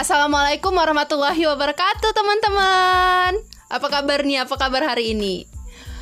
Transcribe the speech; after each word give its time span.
Assalamualaikum 0.00 0.72
warahmatullahi 0.72 1.44
wabarakatuh 1.44 2.16
teman-teman. 2.16 3.36
Apa 3.68 3.92
kabar 3.92 4.24
nih, 4.24 4.48
apa 4.48 4.56
kabar 4.56 4.80
hari 4.80 5.12
ini? 5.12 5.44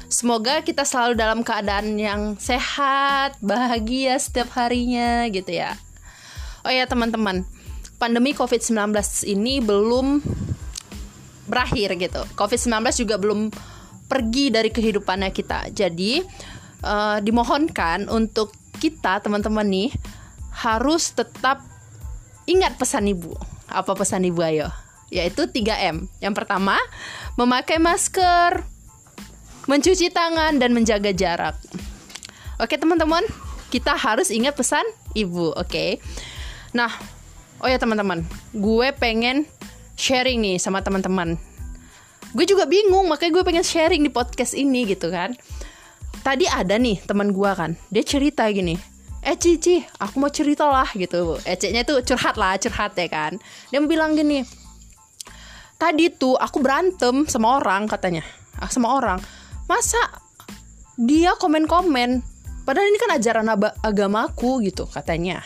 Semoga 0.06 0.62
kita 0.62 0.86
selalu 0.86 1.18
dalam 1.18 1.42
keadaan 1.42 1.98
yang 1.98 2.38
sehat, 2.38 3.34
bahagia 3.42 4.14
setiap 4.22 4.54
harinya 4.54 5.26
gitu 5.34 5.50
ya. 5.50 5.74
Oh 6.62 6.70
ya 6.70 6.86
teman-teman. 6.86 7.42
Pandemi 7.98 8.38
COVID-19 8.38 8.94
ini 9.34 9.58
belum 9.58 10.22
berakhir 11.50 11.98
gitu. 11.98 12.22
COVID-19 12.38 13.02
juga 13.02 13.18
belum 13.18 13.50
pergi 14.06 14.54
dari 14.54 14.70
kehidupannya 14.70 15.34
kita. 15.34 15.74
Jadi 15.74 16.22
uh, 16.86 17.18
dimohonkan 17.18 18.06
untuk 18.06 18.54
kita 18.78 19.18
teman-teman 19.26 19.66
nih 19.66 19.90
harus 20.54 21.10
tetap 21.18 21.66
ingat 22.46 22.78
pesan 22.78 23.10
ibu 23.10 23.57
apa 23.68 23.92
pesan 23.94 24.24
ibu 24.24 24.40
ayo? 24.40 24.72
Yaitu 25.08 25.48
3M. 25.48 26.08
Yang 26.20 26.34
pertama, 26.36 26.76
memakai 27.36 27.80
masker, 27.80 28.64
mencuci 29.68 30.08
tangan 30.12 30.56
dan 30.56 30.72
menjaga 30.72 31.12
jarak. 31.12 31.56
Oke, 32.58 32.80
teman-teman, 32.80 33.22
kita 33.68 33.94
harus 33.94 34.32
ingat 34.32 34.56
pesan 34.56 34.84
ibu, 35.12 35.52
oke? 35.54 36.00
Nah, 36.72 36.90
oh 37.60 37.68
ya 37.68 37.76
teman-teman, 37.76 38.24
gue 38.56 38.88
pengen 38.96 39.44
sharing 39.94 40.40
nih 40.40 40.56
sama 40.56 40.80
teman-teman. 40.80 41.36
Gue 42.36 42.44
juga 42.44 42.68
bingung, 42.68 43.08
makanya 43.08 43.40
gue 43.40 43.44
pengen 43.44 43.64
sharing 43.64 44.04
di 44.04 44.10
podcast 44.12 44.52
ini 44.52 44.84
gitu 44.88 45.08
kan. 45.08 45.32
Tadi 46.20 46.44
ada 46.44 46.76
nih 46.76 47.00
teman 47.04 47.32
gue 47.32 47.50
kan, 47.56 47.76
dia 47.88 48.04
cerita 48.04 48.44
gini, 48.52 48.76
eh 49.22 49.36
Cici 49.36 49.82
aku 49.98 50.22
mau 50.22 50.30
cerita 50.30 50.66
lah 50.70 50.88
gitu 50.94 51.36
Ece-nya 51.42 51.82
tuh 51.82 52.02
curhat 52.06 52.38
lah 52.38 52.54
curhat 52.58 52.94
ya 52.94 53.08
kan. 53.10 53.36
Dia 53.70 53.82
bilang 53.82 54.14
gini 54.14 54.42
tadi 55.78 56.10
tuh 56.10 56.34
aku 56.34 56.58
berantem 56.58 57.24
sama 57.30 57.62
orang 57.62 57.86
katanya. 57.86 58.26
Ah, 58.58 58.66
sama 58.66 58.98
orang. 58.98 59.22
Masa 59.70 60.00
dia 60.98 61.38
komen-komen? 61.38 62.20
Padahal 62.66 62.90
ini 62.90 62.98
kan 62.98 63.14
ajaran 63.14 63.48
agamaku 63.80 64.66
gitu 64.66 64.84
katanya. 64.90 65.40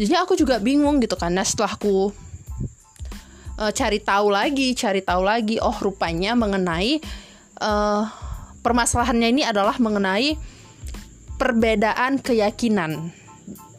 Jadi 0.00 0.14
aku 0.16 0.34
juga 0.34 0.58
bingung 0.58 0.98
gitu 1.04 1.14
kan 1.18 1.34
nah 1.36 1.44
setelah 1.44 1.76
aku 1.76 2.10
uh, 3.58 3.72
cari 3.74 3.98
tahu 3.98 4.30
lagi 4.30 4.72
cari 4.78 5.02
tahu 5.02 5.26
lagi 5.26 5.58
oh 5.58 5.74
rupanya 5.82 6.38
mengenai 6.38 7.02
uh, 7.58 8.06
permasalahannya 8.62 9.28
ini 9.34 9.42
adalah 9.42 9.74
mengenai 9.82 10.38
perbedaan 11.38 12.18
keyakinan. 12.18 13.14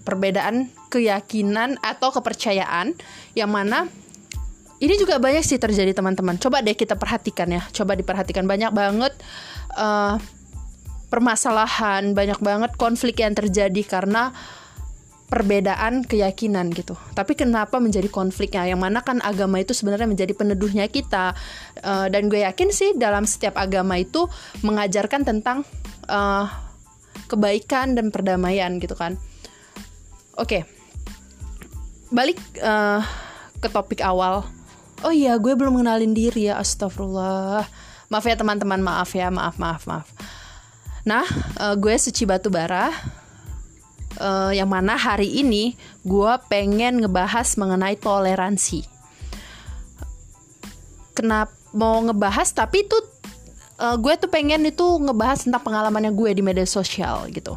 Perbedaan 0.07 0.71
keyakinan 0.89 1.77
atau 1.85 2.09
kepercayaan 2.09 2.97
yang 3.37 3.51
mana 3.53 3.85
ini 4.79 4.95
juga 4.95 5.19
banyak 5.19 5.43
sih 5.43 5.59
terjadi 5.59 5.91
teman-teman. 5.91 6.39
Coba 6.39 6.63
deh 6.63 6.73
kita 6.73 6.95
perhatikan 6.95 7.51
ya. 7.51 7.61
Coba 7.75 7.99
diperhatikan 7.99 8.47
banyak 8.47 8.71
banget 8.71 9.13
uh, 9.75 10.15
permasalahan, 11.11 12.15
banyak 12.15 12.39
banget 12.39 12.71
konflik 12.79 13.19
yang 13.19 13.35
terjadi 13.35 13.83
karena 13.83 14.31
perbedaan 15.29 16.07
keyakinan 16.07 16.73
gitu. 16.73 16.97
Tapi 17.13 17.37
kenapa 17.37 17.77
menjadi 17.77 18.09
konfliknya? 18.09 18.65
Yang 18.65 18.81
mana 18.81 18.99
kan 19.05 19.21
agama 19.21 19.61
itu 19.61 19.75
sebenarnya 19.75 20.09
menjadi 20.09 20.33
peneduhnya 20.33 20.87
kita. 20.89 21.35
Uh, 21.83 22.07
dan 22.07 22.31
gue 22.31 22.41
yakin 22.41 22.71
sih 22.71 22.95
dalam 22.95 23.27
setiap 23.27 23.59
agama 23.59 23.99
itu 23.99 24.25
mengajarkan 24.63 25.27
tentang 25.27 25.67
uh, 26.07 26.68
kebaikan 27.27 27.97
dan 27.97 28.13
perdamaian 28.13 28.79
gitu 28.79 28.95
kan. 28.95 29.19
Oke. 30.39 30.63
Okay. 30.63 30.63
balik 32.09 32.41
uh, 32.65 33.05
ke 33.61 33.69
topik 33.69 34.01
awal. 34.01 34.41
Oh 35.05 35.13
iya 35.13 35.37
gue 35.37 35.53
belum 35.53 35.77
mengenalin 35.77 36.15
diri 36.15 36.49
ya 36.49 36.57
astagfirullah. 36.57 37.63
Maaf 38.09 38.25
ya 38.25 38.33
teman-teman 38.33 38.81
maaf 38.81 39.13
ya 39.13 39.29
maaf 39.29 39.61
maaf 39.61 39.85
maaf. 39.85 40.09
Nah 41.05 41.27
uh, 41.61 41.75
gue 41.77 41.93
suci 41.99 42.25
batu 42.25 42.49
bara. 42.49 42.89
Uh, 44.19 44.51
yang 44.51 44.67
mana 44.67 44.97
hari 44.97 45.39
ini 45.39 45.77
gue 46.01 46.33
pengen 46.49 47.05
ngebahas 47.05 47.55
mengenai 47.61 47.95
toleransi. 47.95 48.83
Kenapa 51.13 51.53
mau 51.73 52.01
ngebahas 52.01 52.49
tapi 52.51 52.89
itu 52.89 52.97
uh, 53.79 53.95
gue 53.95 54.13
tuh 54.19 54.29
pengen 54.29 54.67
itu 54.67 54.85
ngebahas 54.99 55.47
tentang 55.47 55.63
pengalamannya 55.63 56.11
gue 56.11 56.29
di 56.35 56.43
media 56.43 56.67
sosial 56.67 57.31
gitu. 57.31 57.55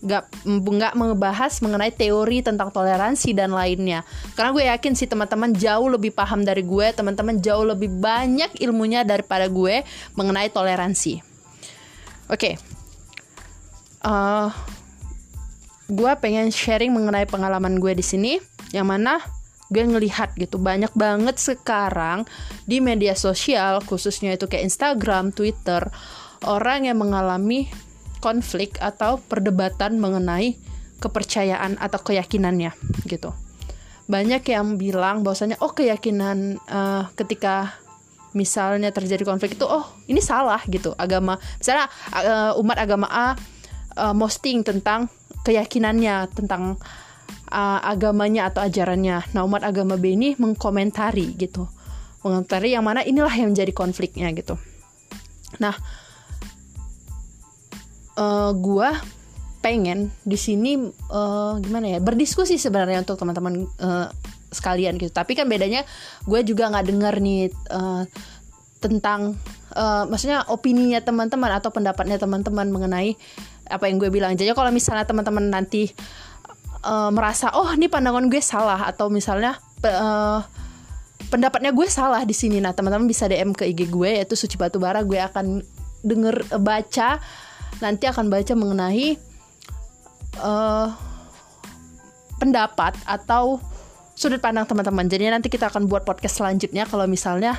Nggak 0.00 0.46
nggak 0.46 0.92
ngebahas 0.94 1.52
mengenai 1.60 1.90
teori 1.90 2.40
tentang 2.40 2.70
toleransi 2.70 3.34
dan 3.34 3.50
lainnya. 3.50 4.06
Karena 4.38 4.54
gue 4.54 4.64
yakin 4.70 4.92
sih 4.94 5.10
teman-teman 5.10 5.52
jauh 5.52 5.90
lebih 5.90 6.14
paham 6.14 6.46
dari 6.46 6.62
gue 6.62 6.86
teman-teman 6.94 7.42
jauh 7.42 7.66
lebih 7.66 7.90
banyak 7.90 8.62
ilmunya 8.62 9.02
daripada 9.02 9.50
gue 9.50 9.82
mengenai 10.14 10.48
toleransi. 10.54 11.20
Oke. 12.30 12.38
Okay. 12.38 12.54
uh, 14.06 14.10
eh, 14.10 14.48
gue 15.90 16.12
pengen 16.18 16.50
sharing 16.50 16.90
mengenai 16.90 17.26
pengalaman 17.26 17.78
gue 17.78 17.94
di 17.94 18.02
sini 18.02 18.32
yang 18.74 18.90
mana 18.90 19.22
gue 19.66 19.82
ngelihat 19.82 20.38
gitu 20.38 20.62
banyak 20.62 20.94
banget 20.94 21.42
sekarang 21.42 22.22
di 22.64 22.78
media 22.78 23.18
sosial 23.18 23.82
khususnya 23.82 24.38
itu 24.38 24.46
kayak 24.46 24.66
Instagram, 24.70 25.34
Twitter 25.34 25.90
orang 26.46 26.86
yang 26.86 27.02
mengalami 27.02 27.66
konflik 28.22 28.78
atau 28.78 29.18
perdebatan 29.22 29.98
mengenai 29.98 30.56
kepercayaan 30.98 31.76
atau 31.76 32.00
keyakinannya 32.00 32.72
gitu. 33.04 33.34
Banyak 34.06 34.42
yang 34.46 34.78
bilang 34.78 35.26
bahwasanya 35.26 35.58
oh 35.60 35.74
keyakinan 35.74 36.62
uh, 36.70 37.10
ketika 37.18 37.74
misalnya 38.36 38.92
terjadi 38.92 39.24
konflik 39.26 39.58
itu 39.58 39.66
oh 39.66 39.84
ini 40.06 40.22
salah 40.22 40.62
gitu. 40.70 40.94
Agama 40.94 41.36
misalnya 41.58 41.90
uh, 42.14 42.60
umat 42.62 42.78
agama 42.78 43.06
A 43.10 43.34
uh, 43.98 44.14
posting 44.14 44.62
tentang 44.62 45.10
keyakinannya 45.42 46.30
tentang 46.34 46.78
agamanya 47.52 48.50
atau 48.50 48.62
ajarannya. 48.66 49.32
Nah, 49.32 49.42
umat 49.46 49.62
agama 49.62 49.94
ini 50.00 50.34
mengkomentari 50.38 51.34
gitu. 51.38 51.70
Mengomentari 52.26 52.74
yang 52.74 52.82
mana 52.82 53.06
inilah 53.06 53.32
yang 53.32 53.54
menjadi 53.54 53.70
konfliknya 53.70 54.30
gitu. 54.34 54.58
Nah, 55.62 55.74
uh, 58.18 58.50
gua 58.56 58.98
pengen 59.66 60.14
di 60.22 60.38
sini 60.38 60.78
uh, 61.10 61.58
gimana 61.58 61.96
ya 61.96 61.98
berdiskusi 61.98 62.54
sebenarnya 62.54 63.02
untuk 63.02 63.18
teman-teman 63.18 63.66
uh, 63.82 64.06
sekalian 64.54 64.94
gitu 64.94 65.10
tapi 65.10 65.34
kan 65.34 65.50
bedanya 65.50 65.82
gue 66.22 66.40
juga 66.46 66.70
nggak 66.70 66.86
dengar 66.86 67.18
nih 67.18 67.50
uh, 67.74 68.06
tentang 68.78 69.34
uh, 69.74 70.06
maksudnya 70.06 70.46
opininya 70.46 71.02
teman-teman 71.02 71.50
atau 71.58 71.74
pendapatnya 71.74 72.14
teman-teman 72.14 72.70
mengenai 72.70 73.18
apa 73.66 73.90
yang 73.90 73.98
gue 73.98 74.06
bilang 74.06 74.38
jadi 74.38 74.54
kalau 74.54 74.70
misalnya 74.70 75.02
teman-teman 75.02 75.50
nanti 75.50 75.90
uh, 76.86 77.10
merasa 77.10 77.50
oh 77.58 77.66
ini 77.74 77.90
pandangan 77.90 78.30
gue 78.30 78.38
salah 78.38 78.86
atau 78.86 79.10
misalnya 79.10 79.58
uh, 79.82 80.40
pendapatnya 81.26 81.74
gue 81.74 81.88
salah 81.90 82.22
di 82.22 82.32
sini. 82.32 82.62
Nah 82.62 82.70
teman-teman 82.70 83.10
bisa 83.10 83.26
DM 83.26 83.50
ke 83.50 83.66
IG 83.66 83.90
gue 83.90 84.22
yaitu 84.22 84.38
Suci 84.38 84.54
Batubara 84.54 85.02
gue 85.02 85.18
akan 85.18 85.60
denger 86.06 86.46
baca 86.62 87.18
nanti 87.82 88.06
akan 88.06 88.30
baca 88.30 88.54
mengenai 88.54 89.18
uh, 90.40 90.88
pendapat 92.38 92.94
atau 93.04 93.58
sudut 94.16 94.40
pandang 94.40 94.64
teman-teman. 94.64 95.10
Jadi 95.10 95.28
nanti 95.28 95.48
kita 95.50 95.68
akan 95.68 95.90
buat 95.90 96.06
podcast 96.06 96.40
selanjutnya 96.40 96.88
kalau 96.88 97.04
misalnya 97.04 97.58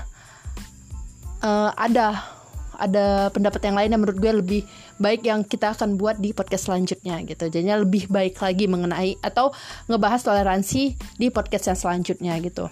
uh, 1.43 1.69
ada 1.75 2.36
ada 2.77 3.33
pendapat 3.33 3.61
yang 3.65 3.75
lain 3.75 3.89
yang 3.93 4.01
menurut 4.01 4.19
gue 4.21 4.31
lebih 4.37 4.61
baik 5.01 5.25
yang 5.25 5.41
kita 5.43 5.73
akan 5.73 5.97
buat 5.97 6.21
di 6.21 6.31
podcast 6.31 6.69
selanjutnya 6.69 7.19
gitu. 7.25 7.49
Jadinya 7.49 7.81
lebih 7.81 8.07
baik 8.07 8.37
lagi 8.37 8.69
mengenai 8.69 9.17
atau 9.19 9.51
ngebahas 9.89 10.21
toleransi 10.21 10.95
di 11.17 11.27
podcast 11.33 11.73
yang 11.73 11.77
selanjutnya 11.77 12.33
gitu. 12.39 12.69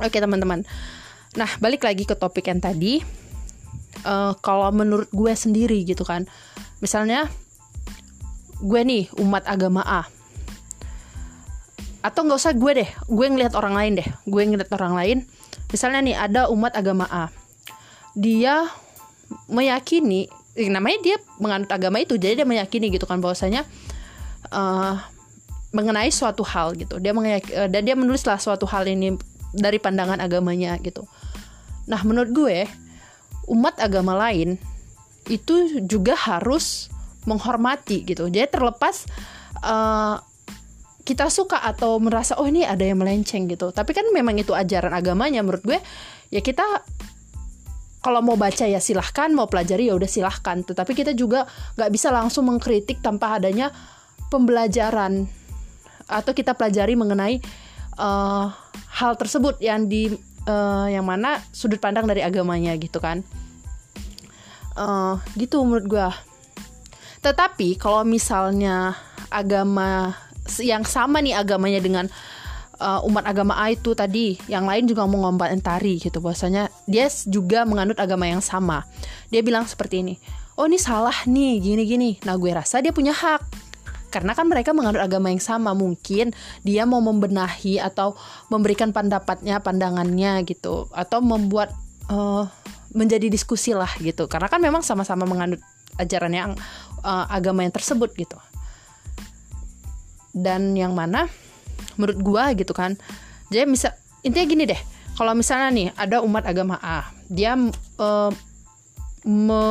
Oke 0.00 0.16
teman-teman. 0.16 0.64
Nah 1.36 1.50
balik 1.60 1.84
lagi 1.84 2.08
ke 2.08 2.16
topik 2.16 2.48
yang 2.48 2.58
tadi. 2.58 3.04
Uh, 4.00 4.32
kalau 4.40 4.72
menurut 4.72 5.12
gue 5.12 5.32
sendiri 5.36 5.84
gitu 5.84 6.08
kan, 6.08 6.24
misalnya 6.80 7.28
gue 8.60 8.80
nih 8.80 9.12
umat 9.20 9.44
agama 9.44 9.84
A 9.84 10.08
atau 12.00 12.24
nggak 12.24 12.40
usah 12.40 12.56
gue 12.56 12.72
deh 12.80 12.90
gue 13.12 13.26
ngeliat 13.28 13.52
orang 13.56 13.76
lain 13.76 13.92
deh 14.00 14.08
gue 14.24 14.42
ngeliat 14.44 14.72
orang 14.72 14.94
lain 14.96 15.18
misalnya 15.68 16.00
nih 16.00 16.16
ada 16.16 16.48
umat 16.48 16.72
agama 16.72 17.04
A 17.08 17.28
dia 18.16 18.68
meyakini 19.50 20.30
namanya 20.56 20.98
dia 21.02 21.16
menganut 21.38 21.70
agama 21.70 22.02
itu 22.02 22.18
jadi 22.18 22.42
dia 22.42 22.48
meyakini 22.48 22.90
gitu 22.90 23.06
kan 23.06 23.22
bahwasanya 23.22 23.62
uh, 24.50 24.98
mengenai 25.70 26.10
suatu 26.10 26.42
hal 26.42 26.74
gitu. 26.74 26.98
Dia 26.98 27.14
uh, 27.14 27.68
dan 27.70 27.82
dia 27.86 27.94
menulislah 27.94 28.38
suatu 28.42 28.66
hal 28.66 28.86
ini 28.90 29.14
dari 29.54 29.78
pandangan 29.78 30.18
agamanya 30.18 30.74
gitu. 30.82 31.06
Nah 31.86 32.02
menurut 32.02 32.30
gue 32.34 32.66
umat 33.50 33.78
agama 33.82 34.14
lain 34.14 34.58
itu 35.30 35.82
juga 35.86 36.18
harus 36.18 36.90
menghormati 37.26 38.02
gitu. 38.02 38.26
Jadi 38.26 38.50
terlepas 38.50 39.06
uh, 39.62 40.18
kita 41.06 41.26
suka 41.30 41.58
atau 41.62 41.98
merasa 41.98 42.38
oh 42.38 42.46
ini 42.46 42.66
ada 42.66 42.82
yang 42.82 42.98
melenceng 42.98 43.46
gitu. 43.46 43.70
Tapi 43.70 43.90
kan 43.94 44.06
memang 44.10 44.38
itu 44.38 44.54
ajaran 44.54 44.90
agamanya 44.94 45.42
menurut 45.42 45.62
gue 45.62 45.78
ya 46.30 46.42
kita 46.42 46.62
kalau 48.00 48.24
mau 48.24 48.36
baca 48.36 48.64
ya 48.64 48.80
silahkan 48.80 49.28
mau 49.32 49.46
pelajari 49.46 49.88
ya 49.88 49.94
udah 49.96 50.08
silahkan. 50.08 50.64
Tetapi 50.64 50.92
kita 50.92 51.12
juga 51.12 51.44
nggak 51.76 51.90
bisa 51.92 52.08
langsung 52.12 52.48
mengkritik 52.48 53.04
tanpa 53.04 53.36
adanya 53.36 53.72
pembelajaran 54.32 55.28
atau 56.10 56.32
kita 56.34 56.56
pelajari 56.56 56.98
mengenai 56.98 57.38
uh, 58.00 58.50
hal 58.98 59.12
tersebut 59.14 59.60
yang 59.62 59.86
di 59.86 60.10
uh, 60.48 60.86
yang 60.90 61.06
mana 61.06 61.38
sudut 61.54 61.78
pandang 61.78 62.08
dari 62.08 62.24
agamanya 62.24 62.74
gitu 62.80 62.98
kan. 62.98 63.22
Uh, 64.74 65.18
gitu 65.36 65.60
menurut 65.66 65.86
gue 65.86 66.08
tetapi 67.20 67.76
kalau 67.76 68.00
misalnya 68.04 68.96
agama 69.28 70.16
yang 70.58 70.82
sama 70.88 71.20
nih 71.20 71.36
agamanya 71.36 71.80
dengan 71.84 72.06
uh, 72.80 73.04
umat 73.06 73.28
agama 73.28 73.54
A 73.60 73.70
itu 73.70 73.92
tadi, 73.92 74.40
yang 74.48 74.64
lain 74.64 74.88
juga 74.88 75.04
mau 75.04 75.28
ngomentari 75.28 76.00
gitu 76.00 76.18
bahwasanya 76.18 76.72
dia 76.88 77.06
juga 77.28 77.68
menganut 77.68 78.00
agama 78.00 78.24
yang 78.24 78.40
sama. 78.40 78.88
Dia 79.28 79.44
bilang 79.44 79.68
seperti 79.68 80.00
ini, 80.02 80.14
oh 80.56 80.64
ini 80.66 80.80
salah 80.80 81.14
nih 81.28 81.60
gini-gini. 81.60 82.16
Nah 82.24 82.34
gue 82.40 82.50
rasa 82.50 82.80
dia 82.80 82.90
punya 82.90 83.12
hak 83.12 83.70
karena 84.10 84.34
kan 84.34 84.50
mereka 84.50 84.74
menganut 84.74 84.98
agama 84.98 85.30
yang 85.30 85.38
sama 85.38 85.70
mungkin 85.70 86.34
dia 86.66 86.82
mau 86.82 86.98
membenahi 86.98 87.78
atau 87.78 88.18
memberikan 88.50 88.90
pendapatnya 88.90 89.62
pandangannya 89.62 90.42
gitu 90.42 90.90
atau 90.90 91.22
membuat 91.22 91.70
uh, 92.10 92.50
menjadi 92.90 93.30
diskusi 93.30 93.70
lah 93.70 93.90
gitu 94.02 94.26
karena 94.26 94.50
kan 94.50 94.58
memang 94.58 94.82
sama-sama 94.82 95.22
menganut 95.30 95.62
ajaran 96.02 96.34
yang 96.34 96.50
uh, 97.06 97.26
agama 97.30 97.62
yang 97.62 97.70
tersebut 97.70 98.10
gitu 98.18 98.34
dan 100.34 100.74
yang 100.74 100.90
mana 100.90 101.30
menurut 102.00 102.18
gua 102.24 102.56
gitu 102.56 102.72
kan. 102.72 102.96
Jadi 103.52 103.68
bisa 103.68 103.92
intinya 104.24 104.46
gini 104.48 104.64
deh. 104.64 104.80
Kalau 105.20 105.36
misalnya 105.36 105.68
nih 105.68 105.88
ada 106.00 106.24
umat 106.24 106.48
agama 106.48 106.80
A 106.80 107.04
dia 107.28 107.52
uh, 108.00 108.30
me 109.22 109.64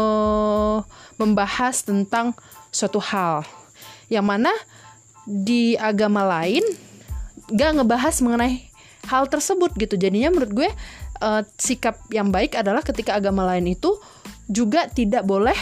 membahas 1.17 1.81
tentang 1.83 2.37
suatu 2.69 3.01
hal. 3.01 3.43
Yang 4.07 4.25
mana 4.25 4.53
di 5.27 5.77
agama 5.77 6.25
lain 6.25 6.65
gak 7.49 7.81
ngebahas 7.81 8.15
mengenai 8.21 8.69
hal 9.09 9.25
tersebut 9.27 9.73
gitu. 9.77 9.97
Jadinya 9.97 10.33
menurut 10.33 10.53
gue 10.53 10.69
uh, 11.21 11.41
sikap 11.59 11.99
yang 12.09 12.31
baik 12.33 12.57
adalah 12.57 12.81
ketika 12.81 13.17
agama 13.17 13.45
lain 13.45 13.73
itu 13.73 13.97
juga 14.49 14.89
tidak 14.89 15.27
boleh 15.27 15.57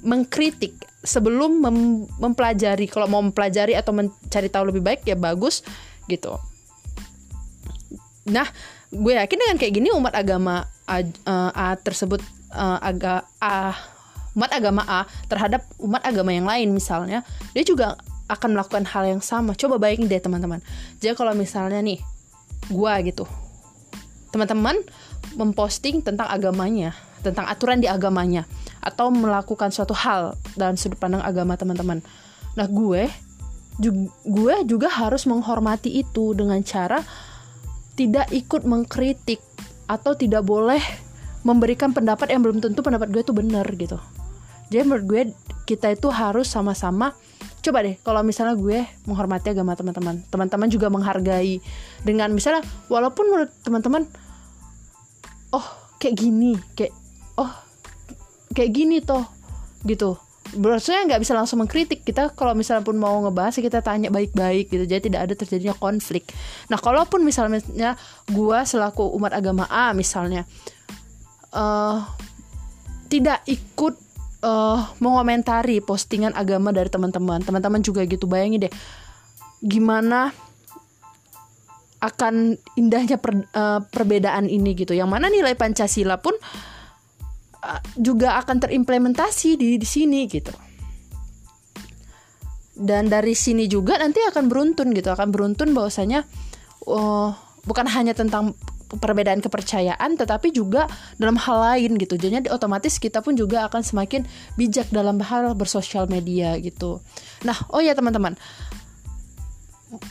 mengkritik 0.00 0.87
sebelum 1.08 1.64
mem 1.64 2.04
mempelajari 2.20 2.84
kalau 2.84 3.08
mau 3.08 3.24
mempelajari 3.24 3.72
atau 3.72 3.96
mencari 3.96 4.52
tahu 4.52 4.68
lebih 4.68 4.84
baik 4.84 5.00
ya 5.08 5.16
bagus 5.16 5.64
gitu. 6.04 6.36
Nah 8.28 8.44
gue 8.92 9.12
yakin 9.16 9.38
dengan 9.40 9.56
kayak 9.56 9.72
gini 9.72 9.88
umat 9.96 10.12
agama 10.12 10.68
A, 10.84 11.00
uh, 11.00 11.50
A 11.56 11.76
tersebut 11.80 12.20
uh, 12.52 12.76
aga 12.84 13.24
A 13.40 13.72
umat 14.36 14.52
agama 14.52 14.84
A 14.84 15.08
terhadap 15.32 15.64
umat 15.80 16.04
agama 16.04 16.30
yang 16.36 16.44
lain 16.44 16.76
misalnya 16.76 17.24
dia 17.56 17.64
juga 17.64 17.96
akan 18.28 18.52
melakukan 18.52 18.84
hal 18.84 19.08
yang 19.08 19.24
sama. 19.24 19.56
Coba 19.56 19.80
bayangin 19.80 20.12
deh 20.12 20.20
teman-teman. 20.20 20.60
Jadi 21.00 21.16
kalau 21.16 21.32
misalnya 21.32 21.80
nih 21.80 21.96
gue 22.68 22.94
gitu 23.08 23.24
teman-teman 24.28 24.76
memposting 25.40 26.04
tentang 26.04 26.28
agamanya 26.28 26.92
tentang 27.20 27.46
aturan 27.46 27.82
di 27.82 27.90
agamanya 27.90 28.46
atau 28.78 29.10
melakukan 29.10 29.74
suatu 29.74 29.92
hal 29.92 30.38
dalam 30.54 30.78
sudut 30.78 30.96
pandang 30.96 31.22
agama 31.22 31.58
teman-teman. 31.58 32.00
Nah, 32.54 32.66
gue 32.66 33.10
juga, 33.78 34.10
gue 34.26 34.54
juga 34.66 34.88
harus 34.90 35.26
menghormati 35.26 36.02
itu 36.02 36.34
dengan 36.34 36.58
cara 36.62 37.02
tidak 37.98 38.30
ikut 38.30 38.62
mengkritik 38.62 39.42
atau 39.90 40.14
tidak 40.14 40.46
boleh 40.46 40.78
memberikan 41.42 41.90
pendapat 41.90 42.30
yang 42.30 42.42
belum 42.42 42.62
tentu 42.62 42.82
pendapat 42.82 43.10
gue 43.10 43.22
itu 43.22 43.34
benar 43.34 43.66
gitu. 43.74 43.98
Jadi 44.68 44.82
menurut 44.84 45.06
gue 45.06 45.22
kita 45.64 45.94
itu 45.94 46.08
harus 46.12 46.46
sama-sama 46.46 47.16
coba 47.58 47.82
deh 47.82 47.98
kalau 48.06 48.22
misalnya 48.22 48.54
gue 48.54 48.86
menghormati 49.04 49.50
agama 49.50 49.74
teman-teman, 49.74 50.22
teman-teman 50.30 50.68
juga 50.70 50.86
menghargai 50.88 51.58
dengan 52.06 52.30
misalnya 52.30 52.62
walaupun 52.86 53.24
menurut 53.28 53.50
teman-teman 53.66 54.06
oh 55.52 55.66
kayak 55.98 56.16
gini, 56.16 56.54
kayak 56.78 56.94
kayak 58.58 58.72
gini 58.74 58.98
toh 58.98 59.22
gitu. 59.86 60.18
Berarti 60.48 60.90
nggak 60.90 61.20
bisa 61.20 61.36
langsung 61.36 61.60
mengkritik 61.60 62.02
kita 62.02 62.32
kalau 62.32 62.56
misalnya 62.56 62.82
pun 62.82 62.96
mau 62.98 63.20
ngebahas 63.22 63.54
kita 63.54 63.84
tanya 63.84 64.08
baik-baik 64.10 64.72
gitu 64.72 64.84
jadi 64.88 64.98
tidak 64.98 65.20
ada 65.28 65.34
terjadinya 65.38 65.76
konflik. 65.78 66.26
Nah 66.66 66.80
kalaupun 66.80 67.22
misalnya 67.22 67.94
gue 68.26 68.58
selaku 68.66 69.06
umat 69.14 69.36
agama 69.36 69.70
A 69.70 69.94
misalnya 69.94 70.48
uh, 71.52 72.02
tidak 73.12 73.44
ikut 73.46 73.94
uh, 74.42 74.88
mengomentari 74.98 75.78
postingan 75.84 76.32
agama 76.34 76.72
dari 76.74 76.88
teman-teman 76.90 77.44
teman-teman 77.44 77.84
juga 77.84 78.02
gitu 78.08 78.24
bayangin 78.24 78.66
deh 78.66 78.74
gimana 79.62 80.32
akan 81.98 82.54
indahnya 82.78 83.18
per, 83.18 83.34
uh, 83.52 83.82
perbedaan 83.82 84.46
ini 84.46 84.74
gitu. 84.78 84.94
Yang 84.94 85.10
mana 85.10 85.26
nilai 85.26 85.58
pancasila 85.58 86.22
pun 86.22 86.34
juga 87.98 88.40
akan 88.40 88.56
terimplementasi 88.64 89.60
di 89.60 89.76
di 89.76 89.88
sini 89.88 90.24
gitu. 90.28 90.52
Dan 92.78 93.10
dari 93.10 93.34
sini 93.34 93.66
juga 93.66 93.98
nanti 93.98 94.22
akan 94.22 94.46
beruntun 94.46 94.94
gitu 94.94 95.10
akan 95.10 95.34
beruntun 95.34 95.74
bahwasanya 95.74 96.22
uh, 96.86 97.34
bukan 97.66 97.90
hanya 97.90 98.14
tentang 98.14 98.54
perbedaan 98.88 99.44
kepercayaan 99.44 100.16
tetapi 100.16 100.48
juga 100.48 100.88
dalam 101.20 101.36
hal 101.36 101.58
lain 101.60 102.00
gitu. 102.00 102.16
Jadi 102.16 102.48
otomatis 102.48 102.96
kita 102.96 103.20
pun 103.20 103.36
juga 103.36 103.68
akan 103.68 103.84
semakin 103.84 104.24
bijak 104.56 104.88
dalam 104.88 105.20
hal 105.20 105.52
bersosial 105.52 106.08
media 106.08 106.56
gitu. 106.56 107.04
Nah 107.44 107.58
oh 107.68 107.84
ya 107.84 107.92
teman-teman 107.92 108.40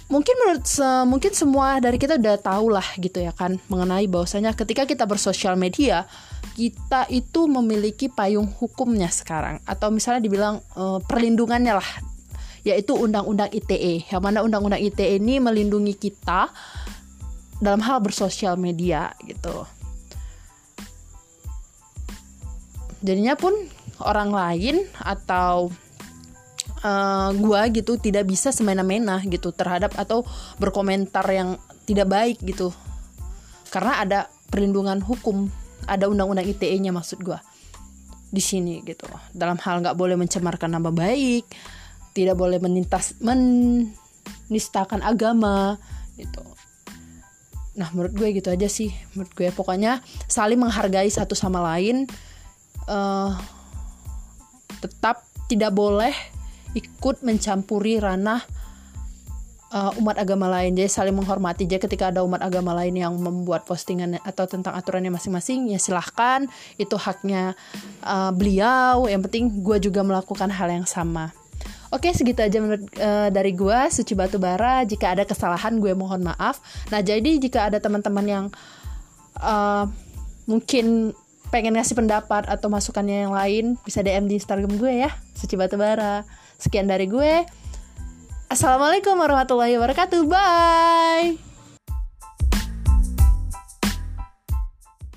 mungkin 0.10 0.36
menurut 0.42 0.66
se 0.66 0.88
mungkin 1.06 1.32
semua 1.38 1.78
dari 1.78 2.02
kita 2.02 2.18
udah 2.18 2.42
tahu 2.42 2.74
lah 2.74 2.88
gitu 2.98 3.22
ya 3.22 3.30
kan 3.30 3.62
mengenai 3.70 4.10
bahwasanya 4.10 4.58
ketika 4.58 4.90
kita 4.90 5.06
bersosial 5.06 5.54
media 5.54 6.10
kita 6.58 7.06
itu 7.14 7.46
memiliki 7.46 8.10
payung 8.10 8.50
hukumnya 8.50 9.14
sekarang. 9.14 9.62
Atau 9.70 9.94
misalnya 9.94 10.26
dibilang 10.26 10.58
uh, 10.74 10.98
perlindungannya 11.06 11.78
lah 11.78 11.90
yaitu 12.66 12.92
undang-undang 12.92 13.48
ITE 13.54 14.12
yang 14.12 14.20
mana 14.20 14.44
undang-undang 14.44 14.82
ITE 14.84 15.24
ini 15.24 15.40
melindungi 15.40 15.96
kita 15.96 16.52
dalam 17.64 17.80
hal 17.80 18.04
bersosial 18.04 18.60
media 18.60 19.16
gitu. 19.24 19.64
Jadinya 23.06 23.40
pun 23.40 23.54
orang 24.04 24.34
lain 24.34 24.76
atau 25.00 25.72
uh, 26.84 27.30
gua 27.38 27.70
gitu 27.70 27.98
tidak 27.98 28.28
bisa 28.28 28.50
semena-mena 28.52 29.22
gitu 29.26 29.54
terhadap 29.54 29.94
atau 29.96 30.26
berkomentar 30.58 31.26
yang 31.30 31.56
tidak 31.88 32.08
baik 32.10 32.38
gitu. 32.44 32.74
Karena 33.72 34.04
ada 34.04 34.20
perlindungan 34.48 35.04
hukum 35.04 35.48
ada 35.88 36.12
undang-undang 36.12 36.48
ITE-nya 36.48 36.92
maksud 36.92 37.24
gua 37.24 37.40
di 38.28 38.44
sini 38.44 38.84
gitu. 38.84 39.08
Dalam 39.32 39.56
hal 39.62 39.80
nggak 39.84 39.96
boleh 39.96 40.20
mencemarkan 40.20 40.76
nama 40.76 40.92
baik 40.92 41.48
tidak 42.12 42.36
boleh 42.36 42.58
menintas 42.58 43.14
menistakan 43.22 45.06
agama 45.06 45.78
gitu. 46.18 46.42
Nah 47.78 47.94
menurut 47.94 48.14
gue 48.18 48.42
gitu 48.42 48.50
aja 48.50 48.66
sih 48.66 48.90
menurut 49.14 49.32
gue. 49.38 49.48
Pokoknya 49.54 50.02
saling 50.26 50.58
menghargai 50.58 51.08
satu 51.14 51.38
sama 51.38 51.62
lain 51.62 52.10
uh, 52.90 53.38
tetap 54.82 55.24
tidak 55.48 55.72
boleh 55.72 56.12
ikut 56.78 57.26
mencampuri 57.26 57.98
ranah 57.98 58.46
uh, 59.74 59.92
umat 60.00 60.22
agama 60.22 60.48
lain. 60.48 60.78
Jadi 60.78 60.90
saling 60.90 61.16
menghormati. 61.16 61.66
Jadi 61.66 61.90
ketika 61.90 62.14
ada 62.14 62.22
umat 62.22 62.40
agama 62.46 62.78
lain 62.78 62.96
yang 62.96 63.18
membuat 63.18 63.66
postingan 63.66 64.22
atau 64.22 64.46
tentang 64.46 64.78
aturannya 64.78 65.10
masing-masing 65.10 65.74
ya 65.74 65.80
silahkan. 65.82 66.46
Itu 66.78 66.96
haknya 66.96 67.58
uh, 68.06 68.32
beliau. 68.32 69.10
Yang 69.10 69.22
penting 69.32 69.44
gue 69.66 69.78
juga 69.82 70.06
melakukan 70.06 70.54
hal 70.54 70.70
yang 70.70 70.86
sama. 70.86 71.34
Oke 71.88 72.12
segitu 72.12 72.44
aja 72.44 72.60
menurut 72.60 72.84
uh, 73.00 73.32
dari 73.32 73.56
gue 73.56 73.80
Suci 73.90 74.14
Batu 74.14 74.38
Bara. 74.38 74.84
Jika 74.86 75.16
ada 75.18 75.24
kesalahan 75.24 75.80
gue 75.80 75.96
mohon 75.98 76.22
maaf. 76.22 76.60
Nah 76.94 77.00
jadi 77.02 77.40
jika 77.40 77.72
ada 77.72 77.80
teman-teman 77.82 78.26
yang 78.28 78.46
uh, 79.40 79.88
Mungkin 80.48 81.12
pengen 81.52 81.76
ngasih 81.76 81.96
pendapat 81.96 82.48
atau 82.48 82.72
masukannya 82.72 83.28
yang 83.28 83.36
lain 83.36 83.76
Bisa 83.84 84.00
DM 84.00 84.32
di 84.32 84.40
Instagram 84.40 84.80
gue 84.80 85.04
ya 85.08 85.12
Suci 85.36 85.60
Batu 85.60 85.76
Bara 85.76 86.24
Sekian 86.58 86.90
dari 86.90 87.06
gue. 87.06 87.46
Assalamualaikum 88.50 89.16
warahmatullahi 89.18 89.78
wabarakatuh. 89.78 90.22
Bye. 90.26 91.47